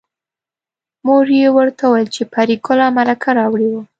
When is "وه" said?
3.73-3.81